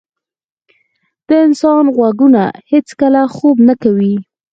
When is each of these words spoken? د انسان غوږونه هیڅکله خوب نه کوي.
د 1.27 1.29
انسان 1.45 1.83
غوږونه 1.95 2.43
هیڅکله 2.71 3.21
خوب 3.35 3.57
نه 3.67 3.75
کوي. 3.83 4.15